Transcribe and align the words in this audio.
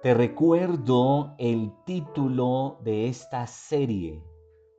Te 0.00 0.14
recuerdo 0.14 1.34
el 1.38 1.72
título 1.84 2.78
de 2.84 3.08
esta 3.08 3.48
serie. 3.48 4.22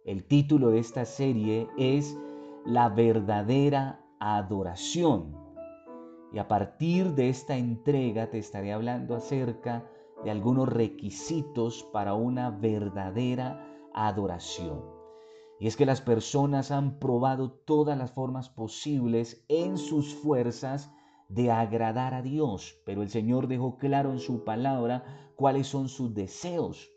El 0.05 0.23
título 0.25 0.69
de 0.69 0.79
esta 0.79 1.03
serie 1.03 1.67
es 1.77 2.17
La 2.65 2.87
verdadera 2.87 4.01
adoración. 4.21 5.35
Y 6.31 6.37
a 6.37 6.47
partir 6.47 7.15
de 7.15 7.27
esta 7.27 7.57
entrega 7.57 8.29
te 8.29 8.37
estaré 8.37 8.71
hablando 8.71 9.13
acerca 9.13 9.85
de 10.23 10.31
algunos 10.31 10.69
requisitos 10.69 11.83
para 11.91 12.13
una 12.13 12.49
verdadera 12.51 13.61
adoración. 13.93 14.85
Y 15.59 15.67
es 15.67 15.75
que 15.75 15.85
las 15.85 15.99
personas 15.99 16.71
han 16.71 16.97
probado 16.97 17.51
todas 17.51 17.97
las 17.97 18.13
formas 18.13 18.47
posibles 18.47 19.43
en 19.49 19.77
sus 19.77 20.15
fuerzas 20.15 20.89
de 21.29 21.51
agradar 21.51 22.13
a 22.13 22.21
Dios, 22.21 22.81
pero 22.85 23.01
el 23.03 23.09
Señor 23.09 23.47
dejó 23.47 23.77
claro 23.77 24.11
en 24.11 24.19
su 24.19 24.43
palabra 24.43 25.31
cuáles 25.35 25.67
son 25.67 25.87
sus 25.87 26.13
deseos. 26.13 26.89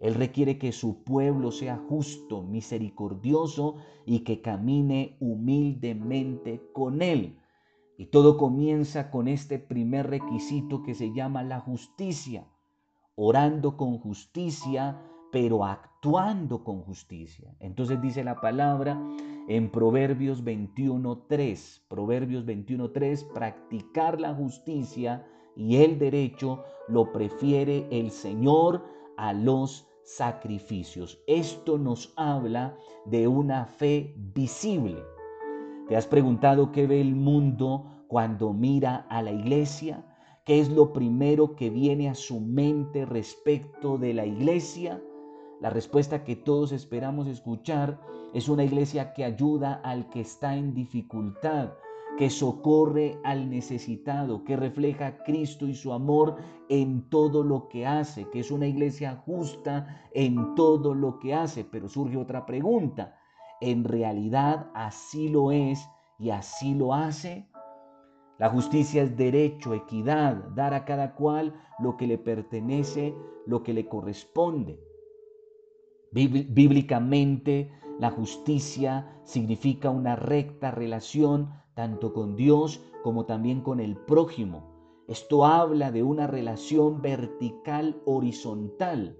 Él 0.00 0.14
requiere 0.14 0.58
que 0.58 0.72
su 0.72 1.04
pueblo 1.04 1.52
sea 1.52 1.76
justo, 1.76 2.42
misericordioso 2.42 3.76
y 4.06 4.20
que 4.20 4.40
camine 4.40 5.16
humildemente 5.20 6.62
con 6.72 7.02
Él. 7.02 7.38
Y 7.96 8.06
todo 8.06 8.36
comienza 8.36 9.10
con 9.10 9.28
este 9.28 9.58
primer 9.58 10.08
requisito 10.08 10.82
que 10.82 10.94
se 10.94 11.12
llama 11.12 11.44
la 11.44 11.60
justicia, 11.60 12.48
orando 13.14 13.76
con 13.76 13.98
justicia, 13.98 15.00
pero 15.32 15.64
actuando 15.64 16.62
con 16.62 16.82
justicia. 16.82 17.56
Entonces 17.58 18.00
dice 18.00 18.22
la 18.22 18.40
palabra 18.40 19.00
en 19.48 19.70
Proverbios 19.70 20.44
21.3, 20.44 21.80
Proverbios 21.88 22.46
21.3, 22.46 23.32
practicar 23.32 24.20
la 24.20 24.34
justicia 24.34 25.26
y 25.56 25.76
el 25.78 25.98
derecho 25.98 26.62
lo 26.86 27.10
prefiere 27.12 27.88
el 27.90 28.10
Señor 28.10 28.84
a 29.16 29.32
los 29.32 29.88
sacrificios. 30.04 31.18
Esto 31.26 31.78
nos 31.78 32.12
habla 32.16 32.76
de 33.06 33.26
una 33.26 33.64
fe 33.64 34.14
visible. 34.34 35.02
¿Te 35.88 35.96
has 35.96 36.06
preguntado 36.06 36.72
qué 36.72 36.86
ve 36.86 37.00
el 37.00 37.14
mundo 37.14 38.04
cuando 38.06 38.52
mira 38.52 39.06
a 39.08 39.22
la 39.22 39.32
iglesia? 39.32 40.04
¿Qué 40.44 40.60
es 40.60 40.68
lo 40.70 40.92
primero 40.92 41.56
que 41.56 41.70
viene 41.70 42.10
a 42.10 42.14
su 42.14 42.40
mente 42.40 43.06
respecto 43.06 43.96
de 43.96 44.12
la 44.12 44.26
iglesia? 44.26 45.00
La 45.62 45.70
respuesta 45.70 46.24
que 46.24 46.34
todos 46.34 46.72
esperamos 46.72 47.28
escuchar 47.28 48.00
es 48.34 48.48
una 48.48 48.64
iglesia 48.64 49.12
que 49.12 49.24
ayuda 49.24 49.74
al 49.84 50.10
que 50.10 50.22
está 50.22 50.56
en 50.56 50.74
dificultad, 50.74 51.74
que 52.18 52.30
socorre 52.30 53.20
al 53.22 53.48
necesitado, 53.48 54.42
que 54.42 54.56
refleja 54.56 55.06
a 55.06 55.22
Cristo 55.22 55.68
y 55.68 55.76
su 55.76 55.92
amor 55.92 56.34
en 56.68 57.08
todo 57.08 57.44
lo 57.44 57.68
que 57.68 57.86
hace, 57.86 58.28
que 58.30 58.40
es 58.40 58.50
una 58.50 58.66
iglesia 58.66 59.22
justa 59.24 60.02
en 60.12 60.56
todo 60.56 60.94
lo 60.94 61.20
que 61.20 61.32
hace. 61.32 61.64
Pero 61.64 61.88
surge 61.88 62.16
otra 62.16 62.44
pregunta, 62.44 63.16
¿en 63.60 63.84
realidad 63.84 64.68
así 64.74 65.28
lo 65.28 65.52
es 65.52 65.88
y 66.18 66.30
así 66.30 66.74
lo 66.74 66.92
hace? 66.92 67.46
La 68.40 68.48
justicia 68.48 69.04
es 69.04 69.16
derecho, 69.16 69.74
equidad, 69.74 70.42
dar 70.56 70.74
a 70.74 70.84
cada 70.84 71.14
cual 71.14 71.54
lo 71.78 71.96
que 71.96 72.08
le 72.08 72.18
pertenece, 72.18 73.14
lo 73.46 73.62
que 73.62 73.72
le 73.72 73.86
corresponde. 73.86 74.91
Bíblicamente, 76.12 77.70
la 77.98 78.10
justicia 78.10 79.20
significa 79.24 79.90
una 79.90 80.14
recta 80.14 80.70
relación 80.70 81.50
tanto 81.74 82.12
con 82.12 82.36
Dios 82.36 82.82
como 83.02 83.24
también 83.24 83.62
con 83.62 83.80
el 83.80 83.96
prójimo. 83.96 84.70
Esto 85.08 85.46
habla 85.46 85.90
de 85.90 86.02
una 86.02 86.26
relación 86.26 87.00
vertical 87.00 88.00
horizontal. 88.04 89.18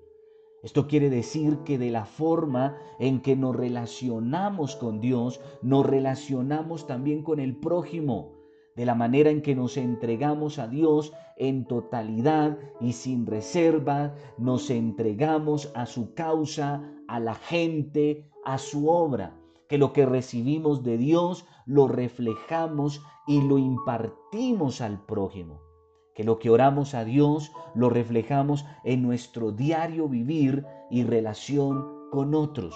Esto 0.63 0.87
quiere 0.87 1.11
decir 1.11 1.59
que 1.65 1.79
de 1.79 1.91
la 1.91 2.05
forma 2.05 2.77
en 2.99 3.21
que 3.21 3.37
nos 3.37 3.57
relacionamos 3.57 4.77
con 4.77 5.01
Dios, 5.01 5.41
nos 5.63 5.85
relacionamos 5.85 6.87
también 6.87 7.23
con 7.23 7.41
el 7.41 7.57
prójimo 7.57 8.42
de 8.77 8.87
la 8.87 8.95
manera 8.95 9.31
en 9.31 9.43
que 9.43 9.55
nos 9.55 9.77
entregamos 9.77 10.59
a 10.59 10.69
Dios 10.69 11.13
en 11.37 11.65
totalidad 11.67 12.59
y 12.81 12.93
sin 12.93 13.27
reserva, 13.27 14.15
nos 14.39 14.71
entregamos 14.71 15.71
a 15.75 15.87
su 15.87 16.15
causa, 16.15 16.83
a 17.09 17.21
la 17.21 17.35
gente, 17.35 18.29
a 18.45 18.59
su 18.59 18.89
obra, 18.89 19.37
que 19.69 19.79
lo 19.79 19.93
que 19.93 20.07
recibimos 20.07 20.83
de 20.83 20.99
Dios 20.99 21.47
lo 21.67 21.89
reflejamos 21.89 23.03
y 23.27 23.41
lo 23.41 23.59
impartimos 23.59 24.81
al 24.81 25.05
prójimo, 25.05 25.61
que 26.15 26.25
lo 26.25 26.39
que 26.39 26.51
oramos 26.51 26.95
a 26.95 27.05
Dios 27.05 27.53
lo 27.75 27.89
reflejamos 27.89 28.65
en 28.85 29.03
nuestro 29.03 29.53
diario 29.53 30.09
vivir 30.09 30.65
y 30.91 31.05
relación 31.05 32.11
con 32.11 32.35
otros. 32.35 32.75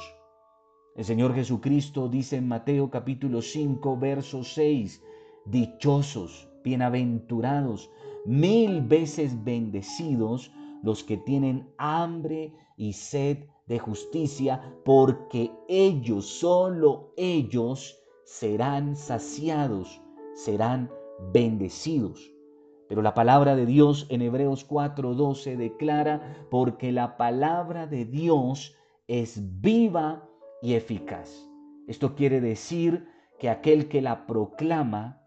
El 0.94 1.04
Señor 1.04 1.34
Jesucristo 1.34 2.08
dice 2.08 2.36
en 2.36 2.48
Mateo 2.48 2.90
capítulo 2.90 3.42
5, 3.42 3.98
verso 3.98 4.42
6, 4.42 5.02
Dichosos, 5.46 6.48
bienaventurados, 6.64 7.88
mil 8.24 8.82
veces 8.82 9.44
bendecidos 9.44 10.50
los 10.82 11.04
que 11.04 11.16
tienen 11.16 11.70
hambre 11.78 12.52
y 12.76 12.92
sed 12.94 13.44
de 13.66 13.78
justicia, 13.78 14.74
porque 14.84 15.52
ellos, 15.68 16.26
solo 16.26 17.12
ellos, 17.16 17.96
serán 18.24 18.96
saciados, 18.96 20.02
serán 20.34 20.90
bendecidos. 21.32 22.32
Pero 22.88 23.02
la 23.02 23.14
palabra 23.14 23.54
de 23.54 23.66
Dios 23.66 24.06
en 24.10 24.22
Hebreos 24.22 24.66
4:12 24.68 25.56
declara, 25.56 26.46
porque 26.50 26.90
la 26.90 27.16
palabra 27.16 27.86
de 27.86 28.04
Dios 28.04 28.74
es 29.06 29.60
viva 29.60 30.28
y 30.60 30.74
eficaz. 30.74 31.48
Esto 31.86 32.16
quiere 32.16 32.40
decir 32.40 33.06
que 33.38 33.48
aquel 33.48 33.88
que 33.88 34.02
la 34.02 34.26
proclama 34.26 35.22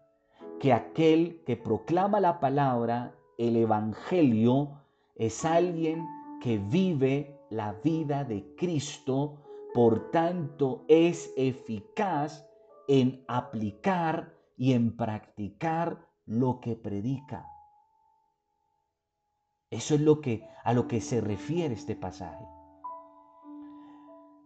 que 0.60 0.74
aquel 0.74 1.42
que 1.46 1.56
proclama 1.56 2.20
la 2.20 2.38
palabra, 2.38 3.16
el 3.38 3.56
Evangelio, 3.56 4.82
es 5.16 5.46
alguien 5.46 6.06
que 6.42 6.58
vive 6.58 7.40
la 7.48 7.72
vida 7.82 8.24
de 8.24 8.54
Cristo, 8.56 9.38
por 9.72 10.10
tanto 10.10 10.84
es 10.86 11.32
eficaz 11.36 12.46
en 12.88 13.24
aplicar 13.26 14.34
y 14.56 14.74
en 14.74 14.96
practicar 14.96 16.06
lo 16.26 16.60
que 16.60 16.76
predica. 16.76 17.46
Eso 19.70 19.94
es 19.94 20.02
lo 20.02 20.20
que 20.20 20.46
a 20.62 20.74
lo 20.74 20.86
que 20.88 21.00
se 21.00 21.22
refiere 21.22 21.74
este 21.74 21.96
pasaje. 21.96 22.44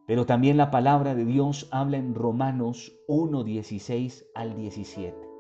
Pero 0.07 0.27
también 0.27 0.59
la 0.59 0.71
palabra 0.71 1.17
de 1.17 1.25
Dios 1.25 1.69
habla 1.73 1.97
en 1.97 2.15
Romanos 2.15 2.93
1, 3.09 3.43
16 3.43 4.27
al 4.35 4.55
17. 4.55 5.34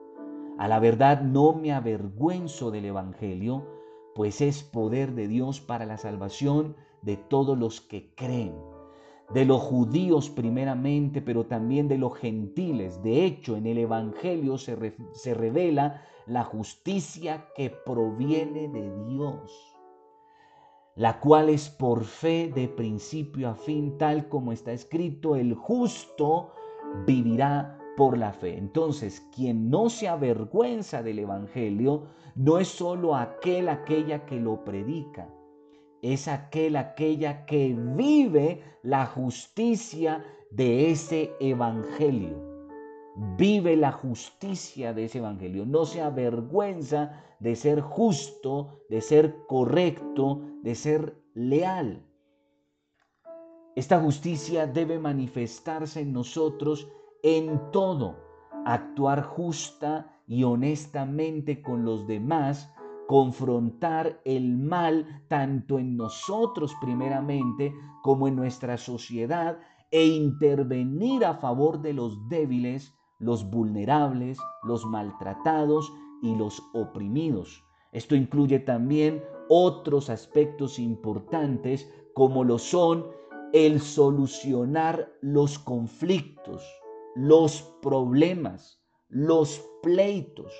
A 0.57 0.69
la 0.69 0.79
verdad 0.79 1.21
no 1.21 1.53
me 1.53 1.73
avergüenzo 1.73 2.71
del 2.71 2.85
Evangelio, 2.85 3.67
pues 4.15 4.41
es 4.41 4.63
poder 4.63 5.15
de 5.15 5.27
Dios 5.27 5.61
para 5.61 5.85
la 5.85 5.97
salvación 5.97 6.77
de 7.03 7.17
todos 7.17 7.59
los 7.59 7.81
que 7.81 8.15
creen, 8.15 8.55
de 9.33 9.45
los 9.45 9.61
judíos 9.61 10.31
primeramente, 10.31 11.21
pero 11.21 11.47
también 11.47 11.89
de 11.89 11.99
los 11.99 12.15
gentiles. 12.17 13.03
De 13.03 13.25
hecho, 13.25 13.57
en 13.57 13.67
el 13.67 13.79
Evangelio 13.79 14.57
se, 14.57 14.95
se 15.13 15.35
revela 15.35 16.03
la 16.27 16.45
justicia 16.45 17.49
que 17.57 17.71
proviene 17.71 18.69
de 18.69 19.07
Dios, 19.07 19.77
la 20.95 21.19
cual 21.19 21.49
es 21.49 21.69
por 21.69 22.05
fe 22.05 22.53
de 22.55 22.69
principio 22.69 23.49
a 23.49 23.57
fin, 23.57 23.99
tal 23.99 24.29
como 24.29 24.53
está 24.53 24.73
escrito, 24.73 25.35
el 25.35 25.55
justo 25.55 26.53
vivirá 27.07 27.81
por 27.97 28.19
la 28.19 28.32
fe. 28.32 28.56
Entonces, 28.59 29.27
quien 29.34 29.71
no 29.71 29.88
se 29.88 30.09
avergüenza 30.09 31.03
del 31.03 31.21
Evangelio 31.21 32.05
no 32.34 32.59
es 32.59 32.69
solo 32.69 33.15
aquel, 33.15 33.69
aquella 33.69 34.27
que 34.27 34.41
lo 34.41 34.65
predica, 34.65 35.29
es 36.02 36.29
aquel, 36.29 36.76
aquella 36.76 37.46
que 37.46 37.75
vive 37.79 38.62
la 38.82 39.06
justicia 39.06 40.25
de 40.50 40.91
ese 40.91 41.32
Evangelio. 41.41 42.52
Vive 43.38 43.76
la 43.76 43.93
justicia 43.93 44.93
de 44.93 45.05
ese 45.05 45.19
Evangelio. 45.19 45.64
No 45.64 45.85
se 45.87 46.02
avergüenza 46.02 47.23
de 47.38 47.55
ser 47.55 47.81
justo, 47.81 48.81
de 48.90 49.00
ser 49.00 49.37
correcto, 49.47 50.43
de 50.62 50.75
ser 50.75 51.17
leal. 51.35 52.05
Esta 53.76 54.00
justicia 54.00 54.67
debe 54.67 54.99
manifestarse 54.99 56.00
en 56.00 56.12
nosotros 56.12 56.88
en 57.25 57.59
todo, 57.73 58.19
actuar 58.67 59.23
justa 59.23 60.21
y 60.26 60.44
honestamente 60.44 61.62
con 61.62 61.82
los 61.82 62.06
demás, 62.06 62.71
confrontar 63.06 64.21
el 64.26 64.59
mal 64.59 65.25
tanto 65.29 65.79
en 65.79 65.97
nosotros 65.97 66.75
primeramente 66.82 67.75
como 68.03 68.29
en 68.29 68.37
nuestra 68.37 68.76
sociedad 68.76 69.59
e 69.91 70.05
intervenir 70.05 71.25
a 71.25 71.35
favor 71.35 71.81
de 71.81 71.94
los 71.94 72.29
débiles, 72.29 72.94
los 73.19 73.49
vulnerables, 73.50 74.38
los 74.62 74.85
maltratados 74.85 75.91
y 76.23 76.35
los 76.37 76.62
oprimidos. 76.75 77.65
Esto 77.93 78.15
incluye 78.15 78.59
también 78.59 79.25
otros 79.49 80.11
aspectos 80.11 80.79
importantes 80.79 81.91
como 82.12 82.44
lo 82.44 82.59
son 82.59 83.06
el 83.55 83.81
solucionar 83.81 85.11
los 85.23 85.59
conflictos, 85.59 86.62
los 87.14 87.62
problemas, 87.81 88.82
los 89.08 89.62
pleitos. 89.82 90.52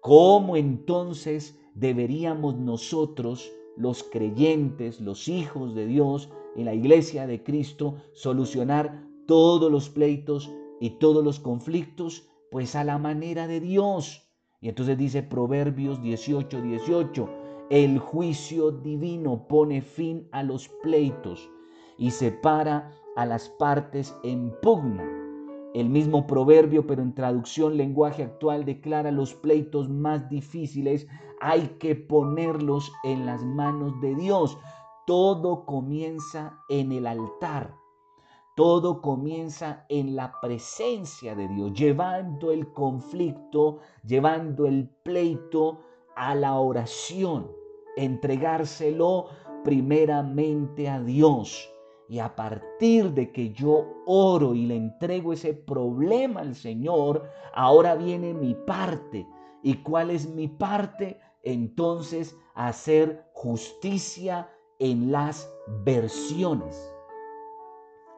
¿Cómo 0.00 0.56
entonces 0.56 1.58
deberíamos 1.74 2.56
nosotros, 2.56 3.50
los 3.76 4.02
creyentes, 4.02 5.00
los 5.00 5.28
hijos 5.28 5.74
de 5.74 5.86
Dios, 5.86 6.30
en 6.56 6.66
la 6.66 6.74
iglesia 6.74 7.26
de 7.26 7.42
Cristo, 7.42 7.96
solucionar 8.12 9.06
todos 9.26 9.70
los 9.70 9.88
pleitos 9.88 10.52
y 10.80 10.90
todos 10.98 11.24
los 11.24 11.40
conflictos? 11.40 12.28
Pues 12.50 12.76
a 12.76 12.84
la 12.84 12.98
manera 12.98 13.46
de 13.46 13.60
Dios. 13.60 14.28
Y 14.60 14.68
entonces 14.68 14.98
dice 14.98 15.22
Proverbios 15.22 16.02
18, 16.02 16.60
18, 16.60 17.28
el 17.70 17.98
juicio 17.98 18.70
divino 18.70 19.48
pone 19.48 19.80
fin 19.80 20.28
a 20.30 20.42
los 20.42 20.68
pleitos 20.82 21.48
y 21.96 22.10
separa 22.10 22.92
a 23.16 23.24
las 23.26 23.48
partes 23.48 24.14
en 24.22 24.52
pugna. 24.60 25.21
El 25.74 25.88
mismo 25.88 26.26
proverbio, 26.26 26.86
pero 26.86 27.02
en 27.02 27.14
traducción 27.14 27.76
lenguaje 27.76 28.22
actual, 28.22 28.64
declara 28.64 29.10
los 29.10 29.32
pleitos 29.34 29.88
más 29.88 30.28
difíciles, 30.28 31.06
hay 31.40 31.76
que 31.78 31.94
ponerlos 31.94 32.92
en 33.04 33.24
las 33.24 33.42
manos 33.42 33.98
de 34.00 34.14
Dios. 34.14 34.58
Todo 35.06 35.64
comienza 35.64 36.58
en 36.68 36.92
el 36.92 37.06
altar. 37.06 37.74
Todo 38.54 39.00
comienza 39.00 39.86
en 39.88 40.14
la 40.14 40.38
presencia 40.42 41.34
de 41.34 41.48
Dios, 41.48 41.72
llevando 41.72 42.52
el 42.52 42.70
conflicto, 42.70 43.78
llevando 44.06 44.66
el 44.66 44.90
pleito 45.02 45.80
a 46.14 46.34
la 46.34 46.58
oración, 46.58 47.50
entregárselo 47.96 49.28
primeramente 49.64 50.90
a 50.90 51.00
Dios. 51.00 51.72
Y 52.12 52.18
a 52.18 52.36
partir 52.36 53.10
de 53.12 53.32
que 53.32 53.54
yo 53.54 53.86
oro 54.04 54.54
y 54.54 54.66
le 54.66 54.76
entrego 54.76 55.32
ese 55.32 55.54
problema 55.54 56.40
al 56.40 56.54
Señor, 56.54 57.26
ahora 57.54 57.94
viene 57.94 58.34
mi 58.34 58.54
parte. 58.54 59.26
¿Y 59.62 59.76
cuál 59.76 60.10
es 60.10 60.28
mi 60.28 60.46
parte? 60.46 61.18
Entonces 61.42 62.36
hacer 62.54 63.24
justicia 63.32 64.50
en 64.78 65.10
las 65.10 65.50
versiones 65.84 66.92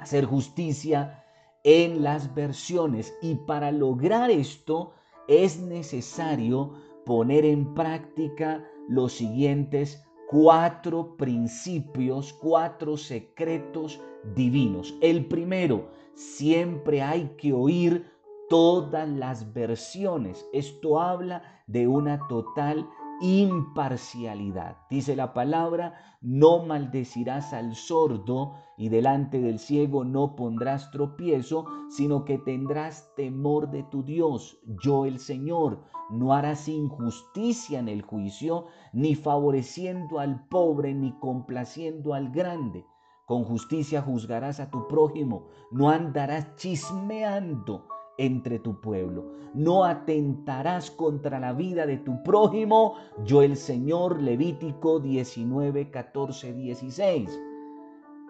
hacer 0.04 0.26
justicia 0.26 1.24
en 1.62 2.02
las 2.02 2.34
versiones. 2.34 3.16
Y 3.22 3.36
para 3.36 3.72
lograr 3.72 4.30
esto 4.30 4.92
es 5.28 5.58
necesario 5.60 6.74
poner 7.06 7.44
en 7.44 7.74
práctica 7.74 8.68
los 8.88 9.12
siguientes 9.14 10.03
cuatro 10.28 11.16
principios, 11.16 12.32
cuatro 12.32 12.96
secretos 12.96 14.00
divinos. 14.34 14.94
El 15.00 15.26
primero, 15.26 15.90
siempre 16.14 17.02
hay 17.02 17.34
que 17.36 17.52
oír 17.52 18.10
todas 18.48 19.08
las 19.08 19.52
versiones. 19.52 20.46
Esto 20.52 21.00
habla 21.00 21.42
de 21.66 21.88
una 21.88 22.26
total 22.28 22.88
imparcialidad. 23.20 24.76
Dice 24.90 25.16
la 25.16 25.32
palabra, 25.32 25.94
no 26.20 26.64
maldecirás 26.64 27.52
al 27.52 27.74
sordo 27.74 28.54
y 28.76 28.88
delante 28.88 29.40
del 29.40 29.58
ciego 29.58 30.04
no 30.04 30.36
pondrás 30.36 30.90
tropiezo, 30.90 31.66
sino 31.88 32.24
que 32.24 32.38
tendrás 32.38 33.12
temor 33.16 33.70
de 33.70 33.82
tu 33.84 34.02
Dios, 34.02 34.58
yo 34.82 35.06
el 35.06 35.18
Señor. 35.18 35.84
No 36.10 36.34
harás 36.34 36.68
injusticia 36.68 37.78
en 37.78 37.88
el 37.88 38.02
juicio, 38.02 38.66
ni 38.92 39.14
favoreciendo 39.14 40.18
al 40.18 40.46
pobre, 40.48 40.94
ni 40.94 41.12
complaciendo 41.18 42.14
al 42.14 42.30
grande. 42.30 42.84
Con 43.26 43.44
justicia 43.44 44.02
juzgarás 44.02 44.60
a 44.60 44.70
tu 44.70 44.86
prójimo, 44.86 45.46
no 45.70 45.88
andarás 45.88 46.56
chismeando 46.56 47.86
entre 48.18 48.58
tu 48.58 48.80
pueblo. 48.80 49.32
No 49.54 49.84
atentarás 49.84 50.90
contra 50.90 51.38
la 51.38 51.52
vida 51.52 51.86
de 51.86 51.98
tu 51.98 52.22
prójimo. 52.22 52.94
Yo 53.24 53.42
el 53.42 53.56
Señor, 53.56 54.20
Levítico 54.20 55.00
19, 55.00 55.90
14, 55.90 56.52
16. 56.52 57.40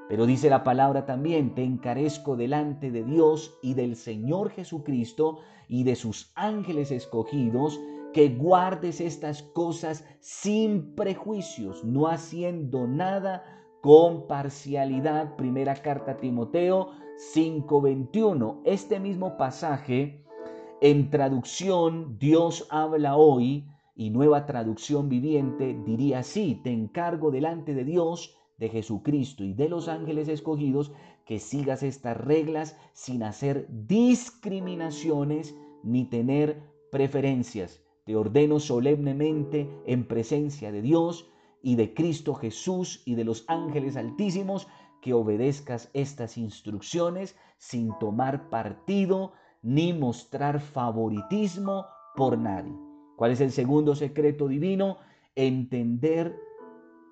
Pero 0.08 0.26
dice 0.26 0.50
la 0.50 0.64
palabra 0.64 1.06
también, 1.06 1.54
te 1.54 1.64
encarezco 1.64 2.36
delante 2.36 2.90
de 2.90 3.04
Dios 3.04 3.58
y 3.62 3.74
del 3.74 3.96
Señor 3.96 4.50
Jesucristo 4.50 5.38
y 5.66 5.84
de 5.84 5.96
sus 5.96 6.30
ángeles 6.34 6.90
escogidos, 6.90 7.80
que 8.12 8.28
guardes 8.28 9.00
estas 9.00 9.42
cosas 9.42 10.04
sin 10.20 10.94
prejuicios, 10.94 11.84
no 11.84 12.06
haciendo 12.06 12.86
nada 12.86 13.42
con 13.80 14.26
parcialidad. 14.26 15.36
Primera 15.36 15.74
carta 15.74 16.12
a 16.12 16.16
Timoteo 16.18 16.90
5:21. 17.16 18.60
Este 18.64 18.98
mismo 19.00 19.36
pasaje 19.36 20.24
en 20.80 21.10
traducción 21.10 22.18
Dios 22.18 22.66
habla 22.70 23.16
hoy 23.16 23.66
y 23.94 24.10
nueva 24.10 24.46
traducción 24.46 25.08
viviente 25.08 25.78
diría 25.86 26.18
así, 26.20 26.60
te 26.62 26.70
encargo 26.70 27.30
delante 27.30 27.74
de 27.74 27.84
Dios, 27.84 28.36
de 28.58 28.68
Jesucristo 28.68 29.44
y 29.44 29.54
de 29.54 29.68
los 29.68 29.88
ángeles 29.88 30.28
escogidos 30.28 30.92
que 31.24 31.38
sigas 31.38 31.82
estas 31.82 32.16
reglas 32.16 32.76
sin 32.92 33.22
hacer 33.22 33.66
discriminaciones 33.70 35.56
ni 35.82 36.04
tener 36.04 36.62
preferencias. 36.90 37.82
Te 38.04 38.16
ordeno 38.16 38.60
solemnemente 38.60 39.68
en 39.86 40.06
presencia 40.06 40.70
de 40.70 40.82
Dios 40.82 41.30
y 41.62 41.76
de 41.76 41.94
Cristo 41.94 42.34
Jesús 42.34 43.02
y 43.06 43.14
de 43.14 43.24
los 43.24 43.44
ángeles 43.48 43.96
altísimos 43.96 44.68
que 45.04 45.12
obedezcas 45.12 45.90
estas 45.92 46.38
instrucciones 46.38 47.36
sin 47.58 47.90
tomar 47.98 48.48
partido 48.48 49.34
ni 49.60 49.92
mostrar 49.92 50.60
favoritismo 50.60 51.84
por 52.16 52.38
nadie. 52.38 52.72
¿Cuál 53.14 53.32
es 53.32 53.42
el 53.42 53.52
segundo 53.52 53.94
secreto 53.94 54.48
divino? 54.48 54.96
Entender, 55.36 56.34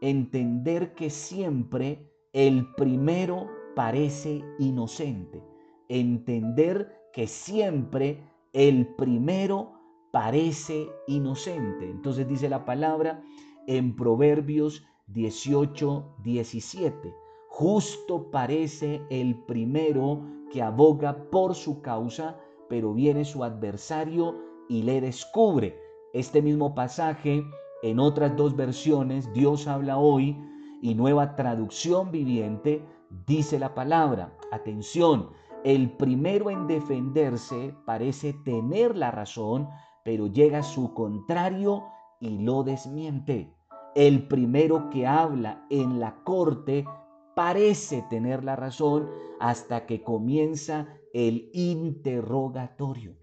entender 0.01 0.95
que 0.95 1.11
siempre 1.11 2.11
el 2.33 2.73
primero 2.77 3.51
parece 3.77 4.43
inocente. 4.59 5.45
Entender 5.91 7.11
que 7.13 7.27
siempre 7.27 8.23
el 8.55 8.87
primero 8.95 9.75
parece 10.13 10.89
inocente. 11.09 11.91
Entonces 11.91 12.27
dice 12.27 12.49
la 12.49 12.65
palabra 12.65 13.23
en 13.67 13.95
Proverbios 13.95 14.83
18, 15.09 16.17
17. 16.25 17.22
Justo 17.55 18.31
parece 18.31 19.03
el 19.11 19.37
primero 19.45 20.23
que 20.51 20.63
aboga 20.63 21.29
por 21.31 21.55
su 21.55 21.83
causa, 21.83 22.39
pero 22.71 22.95
viene 22.95 23.27
su 23.27 23.45
adversario 23.45 24.39
y 24.71 24.83
le 24.85 25.03
descubre. 25.03 25.79
Este 26.15 26.41
mismo 26.41 26.75
pasaje, 26.75 27.45
en 27.83 28.01
otras 28.01 28.35
dos 28.39 28.57
versiones, 28.57 29.31
Dios 29.35 29.69
habla 29.69 29.99
hoy 29.99 30.35
y 30.81 30.95
nueva 30.95 31.37
traducción 31.37 32.11
viviente, 32.11 32.83
dice 33.27 33.59
la 33.59 33.75
palabra. 33.75 34.35
Atención, 34.51 35.29
el 35.63 35.91
primero 35.91 36.49
en 36.49 36.67
defenderse 36.67 37.75
parece 37.85 38.33
tener 38.47 38.97
la 38.97 39.11
razón, 39.11 39.69
pero 40.07 40.27
llega 40.27 40.63
su 40.63 40.95
contrario 40.95 41.85
y 42.19 42.39
lo 42.39 42.63
desmiente. 42.63 43.55
El 43.95 44.27
primero 44.27 44.89
que 44.89 45.07
habla 45.07 45.67
en 45.69 46.01
la 46.01 46.15
corte 46.25 46.87
parece 47.35 48.03
tener 48.11 48.45
la 48.45 48.57
razón 48.57 49.09
hasta 49.41 49.87
que 49.87 50.03
comienza 50.03 50.89
el 51.13 51.51
interrogatorio. 51.53 53.17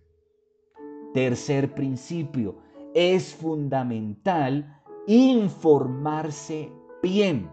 Tercer 1.14 1.74
principio, 1.74 2.58
es 2.94 3.34
fundamental 3.34 4.82
informarse 5.08 6.72
bien, 7.02 7.50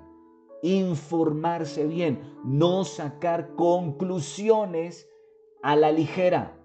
informarse 0.63 1.87
bien, 1.87 2.21
no 2.45 2.85
sacar 2.85 3.55
conclusiones 3.55 5.09
a 5.63 5.77
la 5.77 5.93
ligera. 5.93 6.59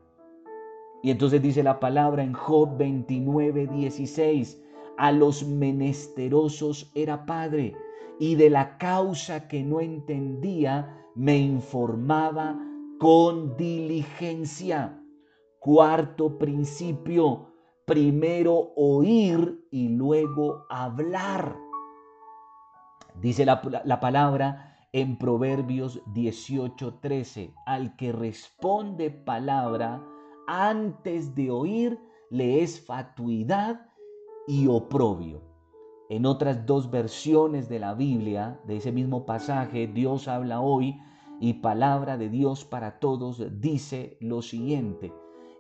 Y 1.04 1.12
entonces 1.12 1.42
dice 1.42 1.64
la 1.64 1.80
palabra 1.80 2.24
en 2.24 2.34
Job 2.34 2.78
29, 2.78 3.68
16, 3.68 4.62
a 4.98 5.12
los 5.12 5.46
menesterosos 5.46 6.92
era 6.94 7.26
padre 7.26 7.76
y 8.20 8.36
de 8.36 8.50
la 8.50 8.78
causa 8.78 9.48
que 9.48 9.64
no 9.64 9.80
entendía 9.80 10.98
me 11.16 11.38
informaba 11.38 12.58
con 13.00 13.56
diligencia. 13.58 14.98
Cuarto 15.60 16.38
principio, 16.38 17.54
primero 17.86 18.74
oír 18.76 19.68
y 19.72 19.90
luego 19.90 20.66
hablar. 20.70 21.56
Dice 23.22 23.46
la, 23.46 23.62
la 23.86 24.00
palabra 24.00 24.78
en 24.94 25.18
Proverbios 25.18 26.02
18:13, 26.14 27.54
al 27.66 27.96
que 27.96 28.12
responde 28.12 29.10
palabra 29.10 30.04
antes 30.48 31.34
de 31.36 31.52
oír, 31.52 32.00
le 32.30 32.64
es 32.64 32.86
fatuidad 32.86 33.86
y 34.48 34.68
oprobio. 34.68 35.51
En 36.12 36.26
otras 36.26 36.66
dos 36.66 36.92
versiones 36.92 37.70
de 37.70 37.80
la 37.80 37.94
Biblia, 37.94 38.60
de 38.68 38.76
ese 38.76 38.92
mismo 38.92 39.26
pasaje, 39.26 39.88
Dios 39.88 40.28
habla 40.28 40.60
hoy 40.60 41.00
y 41.40 41.54
palabra 41.54 42.18
de 42.18 42.28
Dios 42.28 42.66
para 42.66 43.00
todos 43.00 43.42
dice 43.62 44.18
lo 44.20 44.42
siguiente. 44.42 45.14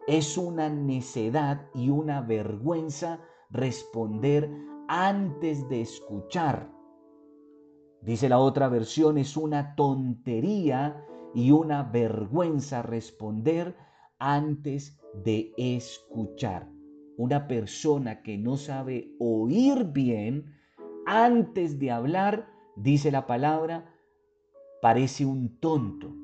Es 0.10 0.38
una 0.38 0.67
necedad 0.67 1.70
y 1.74 1.89
una 1.89 2.20
vergüenza 2.20 3.22
responder 3.50 4.51
antes 4.89 5.70
de 5.70 5.79
escuchar. 5.79 6.70
Dice 8.01 8.27
la 8.27 8.39
otra 8.39 8.67
versión, 8.67 9.17
es 9.17 9.38
una 9.38 9.74
tontería 9.75 11.01
y 11.34 11.51
una 11.51 11.84
vergüenza 11.84 12.81
responder 12.81 13.77
antes 14.20 15.00
de 15.24 15.53
escuchar. 15.55 16.67
Una 17.21 17.47
persona 17.47 18.23
que 18.23 18.39
no 18.39 18.57
sabe 18.57 19.15
oír 19.19 19.83
bien 19.93 20.55
antes 21.05 21.77
de 21.77 21.91
hablar, 21.91 22.47
dice 22.75 23.11
la 23.11 23.27
palabra, 23.27 23.93
parece 24.81 25.27
un 25.27 25.59
tonto. 25.59 26.15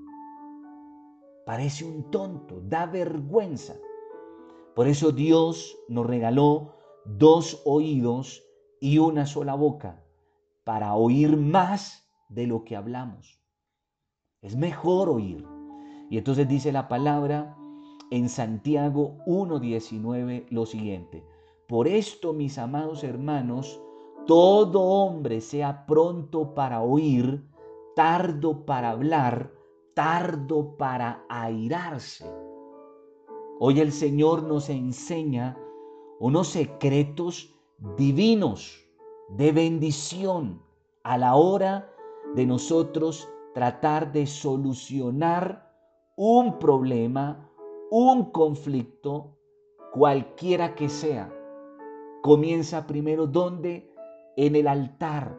Parece 1.46 1.86
un 1.86 2.10
tonto, 2.10 2.62
da 2.62 2.88
vergüenza. 2.88 3.76
Por 4.76 4.88
eso 4.88 5.12
Dios 5.12 5.78
nos 5.88 6.08
regaló 6.08 6.74
dos 7.06 7.62
oídos 7.64 8.44
y 8.82 8.98
una 8.98 9.28
sola 9.28 9.54
boca 9.54 10.04
para 10.64 10.96
oír 10.96 11.38
más 11.38 12.10
de 12.28 12.48
lo 12.48 12.64
que 12.64 12.76
hablamos. 12.76 13.40
Es 14.42 14.56
mejor 14.56 15.10
oír. 15.10 15.46
Y 16.10 16.18
entonces 16.18 16.48
dice 16.48 16.72
la 16.72 16.88
palabra 16.88 17.56
en 18.12 18.30
Santiago 18.30 19.18
1.19 19.26 20.46
lo 20.50 20.66
siguiente. 20.66 21.26
Por 21.68 21.88
esto, 21.88 22.34
mis 22.34 22.58
amados 22.58 23.04
hermanos, 23.04 23.82
todo 24.26 24.82
hombre 24.82 25.42
sea 25.42 25.86
pronto 25.86 26.54
para 26.54 26.82
oír, 26.82 27.44
tardo 27.96 28.66
para 28.66 28.92
hablar, 28.92 29.52
tardo 29.94 30.78
para 30.78 31.26
airarse. 31.30 32.26
Hoy 33.60 33.80
el 33.80 33.92
Señor 33.92 34.44
nos 34.44 34.70
enseña 34.70 35.58
unos 36.20 36.50
secretos 36.50 37.56
divinos 37.98 38.86
de 39.30 39.52
bendición 39.52 40.62
a 41.04 41.18
la 41.18 41.36
hora 41.36 41.92
de 42.36 42.46
nosotros 42.46 43.28
tratar 43.54 44.12
de 44.12 44.28
solucionar 44.28 45.74
un 46.16 46.60
problema, 46.60 47.47
un 47.90 48.32
conflicto, 48.32 49.38
cualquiera 49.94 50.76
que 50.76 50.90
sea. 50.90 51.34
Comienza 52.22 52.88
primero 52.88 53.28
donde? 53.28 53.92
En 54.36 54.56
el 54.56 54.68
altar, 54.68 55.38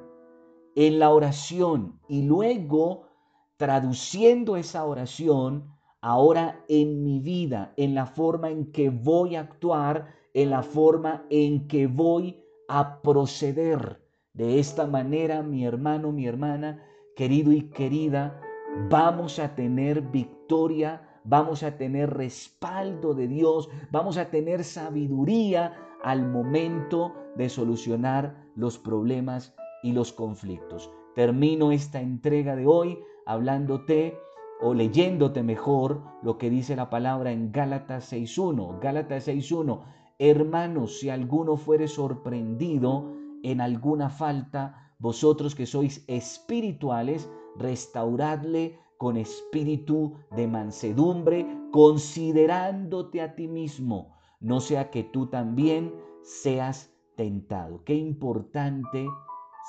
en 0.74 0.98
la 0.98 1.10
oración 1.10 2.00
y 2.08 2.22
luego 2.22 3.08
traduciendo 3.56 4.56
esa 4.56 4.84
oración 4.84 5.68
ahora 6.00 6.64
en 6.68 7.02
mi 7.02 7.20
vida, 7.20 7.72
en 7.76 7.94
la 7.94 8.06
forma 8.06 8.50
en 8.50 8.72
que 8.72 8.90
voy 8.90 9.36
a 9.36 9.40
actuar, 9.40 10.14
en 10.34 10.50
la 10.50 10.62
forma 10.62 11.24
en 11.30 11.68
que 11.68 11.86
voy 11.86 12.40
a 12.68 13.02
proceder. 13.02 14.02
De 14.32 14.58
esta 14.60 14.86
manera, 14.86 15.42
mi 15.42 15.64
hermano, 15.64 16.12
mi 16.12 16.26
hermana, 16.26 16.82
querido 17.16 17.52
y 17.52 17.62
querida, 17.70 18.40
vamos 18.88 19.38
a 19.38 19.54
tener 19.54 20.02
victoria, 20.02 21.07
vamos 21.28 21.62
a 21.62 21.76
tener 21.76 22.10
respaldo 22.10 23.14
de 23.14 23.28
Dios, 23.28 23.68
vamos 23.90 24.16
a 24.16 24.30
tener 24.30 24.64
sabiduría 24.64 25.74
al 26.02 26.26
momento 26.26 27.12
de 27.36 27.48
solucionar 27.48 28.50
los 28.54 28.78
problemas 28.78 29.54
y 29.82 29.92
los 29.92 30.12
conflictos. 30.12 30.90
Termino 31.14 31.70
esta 31.70 32.00
entrega 32.00 32.56
de 32.56 32.66
hoy 32.66 32.98
hablándote 33.26 34.18
o 34.60 34.72
leyéndote 34.72 35.42
mejor 35.42 36.02
lo 36.22 36.38
que 36.38 36.50
dice 36.50 36.74
la 36.76 36.88
palabra 36.88 37.30
en 37.30 37.52
Gálatas 37.52 38.12
6.1. 38.12 38.80
Gálatas 38.80 39.28
6.1. 39.28 39.82
Hermanos, 40.18 40.98
si 40.98 41.10
alguno 41.10 41.56
fuere 41.56 41.86
sorprendido 41.88 43.12
en 43.42 43.60
alguna 43.60 44.08
falta, 44.08 44.92
vosotros 44.98 45.54
que 45.54 45.66
sois 45.66 46.04
espirituales, 46.08 47.30
restauradle 47.56 48.78
con 48.98 49.16
espíritu 49.16 50.16
de 50.32 50.46
mansedumbre, 50.46 51.46
considerándote 51.72 53.22
a 53.22 53.34
ti 53.34 53.48
mismo, 53.48 54.16
no 54.40 54.60
sea 54.60 54.90
que 54.90 55.04
tú 55.04 55.28
también 55.28 55.94
seas 56.22 56.92
tentado. 57.16 57.82
Qué 57.84 57.94
importante 57.94 59.06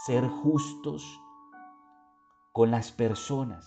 ser 0.05 0.27
justos 0.27 1.21
con 2.51 2.71
las 2.71 2.91
personas, 2.91 3.65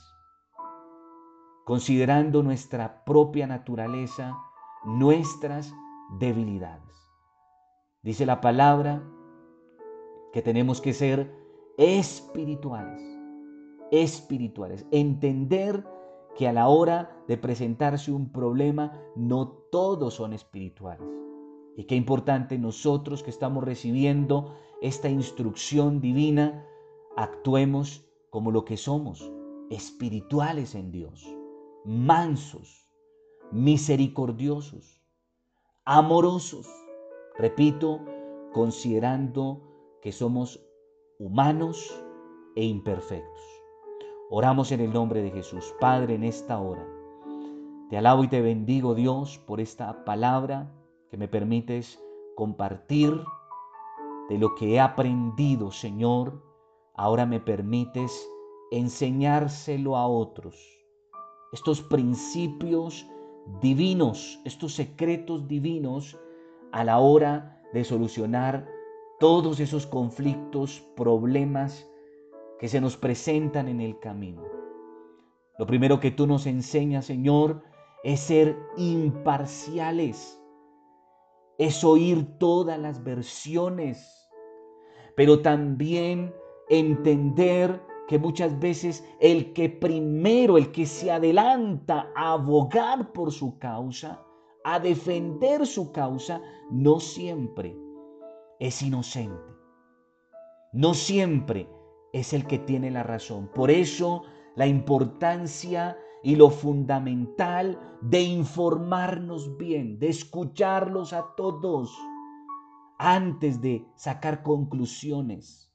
considerando 1.64 2.42
nuestra 2.42 3.04
propia 3.04 3.46
naturaleza, 3.46 4.36
nuestras 4.84 5.72
debilidades. 6.18 6.82
Dice 8.02 8.26
la 8.26 8.40
palabra 8.40 9.02
que 10.32 10.42
tenemos 10.42 10.80
que 10.80 10.92
ser 10.92 11.32
espirituales, 11.78 13.11
espirituales, 13.92 14.86
entender 14.90 15.86
que 16.34 16.48
a 16.48 16.52
la 16.52 16.68
hora 16.68 17.22
de 17.28 17.36
presentarse 17.36 18.10
un 18.10 18.32
problema 18.32 18.98
no 19.14 19.48
todos 19.70 20.14
son 20.14 20.32
espirituales. 20.32 21.06
Y 21.76 21.84
qué 21.84 21.94
importante 21.94 22.58
nosotros 22.58 23.22
que 23.22 23.30
estamos 23.30 23.62
recibiendo 23.62 24.56
esta 24.80 25.08
instrucción 25.08 26.00
divina, 26.00 26.66
actuemos 27.16 28.04
como 28.30 28.50
lo 28.50 28.64
que 28.64 28.76
somos, 28.76 29.30
espirituales 29.70 30.74
en 30.74 30.90
Dios, 30.90 31.26
mansos, 31.84 32.90
misericordiosos, 33.52 35.02
amorosos. 35.84 36.66
Repito, 37.38 38.00
considerando 38.52 39.62
que 40.00 40.12
somos 40.12 40.60
humanos 41.18 41.94
e 42.56 42.64
imperfectos. 42.64 43.51
Oramos 44.34 44.72
en 44.72 44.80
el 44.80 44.94
nombre 44.94 45.20
de 45.20 45.30
Jesús. 45.30 45.74
Padre, 45.78 46.14
en 46.14 46.24
esta 46.24 46.58
hora, 46.58 46.88
te 47.90 47.98
alabo 47.98 48.24
y 48.24 48.28
te 48.28 48.40
bendigo 48.40 48.94
Dios 48.94 49.36
por 49.46 49.60
esta 49.60 50.06
palabra 50.06 50.72
que 51.10 51.18
me 51.18 51.28
permites 51.28 52.02
compartir 52.34 53.12
de 54.30 54.38
lo 54.38 54.54
que 54.54 54.72
he 54.72 54.80
aprendido, 54.80 55.70
Señor. 55.70 56.42
Ahora 56.94 57.26
me 57.26 57.40
permites 57.40 58.26
enseñárselo 58.70 59.98
a 59.98 60.06
otros. 60.06 60.56
Estos 61.52 61.82
principios 61.82 63.06
divinos, 63.60 64.40
estos 64.46 64.72
secretos 64.72 65.46
divinos 65.46 66.18
a 66.72 66.84
la 66.84 67.00
hora 67.00 67.60
de 67.74 67.84
solucionar 67.84 68.66
todos 69.20 69.60
esos 69.60 69.86
conflictos, 69.86 70.80
problemas 70.96 71.86
que 72.62 72.68
se 72.68 72.80
nos 72.80 72.96
presentan 72.96 73.66
en 73.66 73.80
el 73.80 73.98
camino. 73.98 74.44
Lo 75.58 75.66
primero 75.66 75.98
que 75.98 76.12
tú 76.12 76.28
nos 76.28 76.46
enseñas, 76.46 77.06
Señor, 77.06 77.60
es 78.04 78.20
ser 78.20 78.56
imparciales, 78.76 80.40
es 81.58 81.82
oír 81.82 82.38
todas 82.38 82.78
las 82.78 83.02
versiones, 83.02 84.08
pero 85.16 85.42
también 85.42 86.32
entender 86.68 87.82
que 88.06 88.20
muchas 88.20 88.56
veces 88.60 89.04
el 89.18 89.52
que 89.54 89.68
primero, 89.68 90.56
el 90.56 90.70
que 90.70 90.86
se 90.86 91.10
adelanta 91.10 92.12
a 92.14 92.34
abogar 92.34 93.10
por 93.10 93.32
su 93.32 93.58
causa, 93.58 94.22
a 94.62 94.78
defender 94.78 95.66
su 95.66 95.90
causa, 95.90 96.40
no 96.70 97.00
siempre 97.00 97.76
es 98.60 98.80
inocente. 98.82 99.52
No 100.72 100.94
siempre 100.94 101.68
es 102.12 102.32
el 102.32 102.46
que 102.46 102.58
tiene 102.58 102.90
la 102.90 103.02
razón. 103.02 103.48
Por 103.54 103.70
eso 103.70 104.22
la 104.54 104.66
importancia 104.66 105.96
y 106.22 106.36
lo 106.36 106.50
fundamental 106.50 107.78
de 108.00 108.22
informarnos 108.22 109.56
bien, 109.56 109.98
de 109.98 110.08
escucharlos 110.08 111.12
a 111.12 111.34
todos 111.36 111.96
antes 112.98 113.60
de 113.60 113.84
sacar 113.96 114.42
conclusiones. 114.42 115.72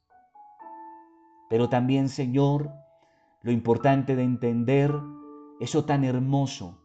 Pero 1.49 1.69
también, 1.69 2.09
Señor, 2.09 2.71
lo 3.41 3.51
importante 3.51 4.15
de 4.15 4.23
entender 4.23 4.93
eso 5.59 5.85
tan 5.85 6.03
hermoso. 6.03 6.77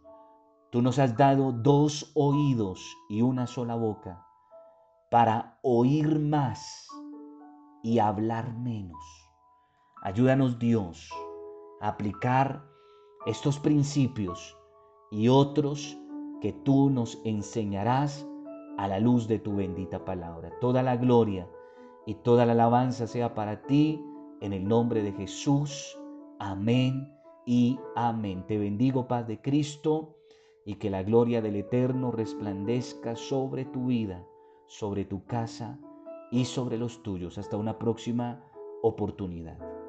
Tú 0.71 0.81
nos 0.83 0.99
has 0.99 1.17
dado 1.17 1.53
dos 1.53 2.13
oídos 2.15 2.97
y 3.09 3.23
una 3.23 3.47
sola 3.47 3.75
boca 3.75 4.27
para 5.11 5.59
oír 5.63 6.19
más 6.19 6.89
y 7.83 7.99
hablar 7.99 8.55
menos. 8.55 9.22
Ayúdanos 10.05 10.59
Dios 10.59 11.11
a 11.81 11.89
aplicar 11.89 12.65
estos 13.25 13.61
principios 13.61 14.59
y 15.13 15.29
otros 15.29 15.97
que 16.41 16.53
tú 16.53 16.91
nos 16.91 17.21
enseñarás 17.25 18.27
a 18.79 18.89
la 18.89 18.99
luz 18.99 19.29
de 19.29 19.39
tu 19.39 19.55
bendita 19.55 20.05
palabra. 20.05 20.51
Toda 20.61 20.83
la 20.83 20.97
gloria 20.97 21.49
y 22.05 22.15
toda 22.15 22.47
la 22.47 22.53
alabanza 22.53 23.07
sea 23.07 23.35
para 23.35 23.63
ti, 23.63 24.05
en 24.41 24.53
el 24.53 24.67
nombre 24.67 25.03
de 25.05 25.13
Jesús. 25.13 25.97
Amén 26.41 27.09
y 27.47 27.79
amén. 27.95 28.45
Te 28.49 28.59
bendigo, 28.59 29.07
paz 29.07 29.29
de 29.29 29.41
Cristo, 29.41 30.17
y 30.65 30.75
que 30.77 30.91
la 30.91 31.05
gloria 31.05 31.41
del 31.41 31.55
Eterno 31.55 32.11
resplandezca 32.11 33.15
sobre 33.15 33.67
tu 33.67 33.87
vida, 33.87 34.27
sobre 34.67 35.05
tu 35.05 35.25
casa 35.27 35.79
y 36.33 36.45
sobre 36.47 36.77
los 36.77 37.05
tuyos. 37.05 37.39
Hasta 37.39 37.57
una 37.57 37.79
próxima 37.79 38.45
oportunidad. 38.83 39.82